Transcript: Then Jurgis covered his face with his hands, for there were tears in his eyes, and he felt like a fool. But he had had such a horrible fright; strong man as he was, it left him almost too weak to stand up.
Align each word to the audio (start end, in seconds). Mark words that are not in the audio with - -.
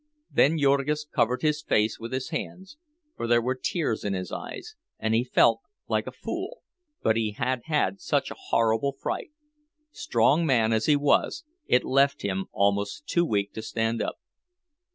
Then 0.31 0.57
Jurgis 0.57 1.05
covered 1.05 1.43
his 1.43 1.61
face 1.61 1.99
with 1.99 2.11
his 2.11 2.29
hands, 2.29 2.75
for 3.15 3.27
there 3.27 3.39
were 3.39 3.53
tears 3.53 4.03
in 4.03 4.13
his 4.15 4.31
eyes, 4.31 4.73
and 4.97 5.13
he 5.13 5.23
felt 5.23 5.59
like 5.87 6.07
a 6.07 6.11
fool. 6.11 6.63
But 7.03 7.17
he 7.17 7.33
had 7.33 7.61
had 7.65 8.01
such 8.01 8.31
a 8.31 8.35
horrible 8.49 8.93
fright; 8.93 9.29
strong 9.91 10.43
man 10.43 10.73
as 10.73 10.87
he 10.87 10.95
was, 10.95 11.43
it 11.67 11.83
left 11.85 12.23
him 12.23 12.47
almost 12.51 13.05
too 13.05 13.23
weak 13.25 13.53
to 13.53 13.61
stand 13.61 14.01
up. 14.01 14.15